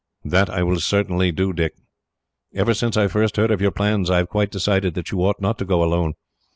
[0.25, 1.75] "That I will certainly do, Dick.
[2.55, 5.39] Ever since I first heard of your plans, I have quite decided that you ought
[5.39, 6.15] not to go alone.